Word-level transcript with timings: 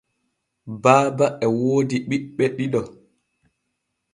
Baaba 0.83 1.25
e 1.45 1.47
woodi 1.59 1.97
ɓiɓɓe 2.09 2.45
ɗiɗo. 2.57 2.81